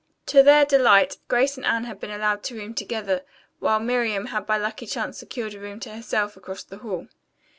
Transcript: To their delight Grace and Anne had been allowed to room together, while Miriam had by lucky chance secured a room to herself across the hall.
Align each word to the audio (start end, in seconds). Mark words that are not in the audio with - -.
To 0.25 0.41
their 0.41 0.65
delight 0.65 1.17
Grace 1.27 1.57
and 1.57 1.63
Anne 1.67 1.83
had 1.83 1.99
been 1.99 2.09
allowed 2.09 2.41
to 2.45 2.55
room 2.55 2.73
together, 2.73 3.21
while 3.59 3.79
Miriam 3.79 4.25
had 4.25 4.47
by 4.47 4.57
lucky 4.57 4.87
chance 4.87 5.19
secured 5.19 5.53
a 5.53 5.59
room 5.59 5.79
to 5.81 5.93
herself 5.93 6.35
across 6.35 6.63
the 6.63 6.79
hall. 6.79 7.07